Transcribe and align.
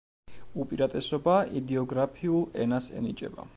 უპირატესობა 0.63 1.35
იდეოგრაფიულ 1.61 2.43
ენას 2.67 2.91
ენიჭება. 3.03 3.49